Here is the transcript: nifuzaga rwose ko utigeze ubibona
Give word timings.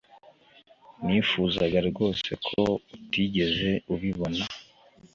nifuzaga 1.05 1.79
rwose 1.89 2.29
ko 2.47 2.61
utigeze 2.95 3.71
ubibona 3.93 4.43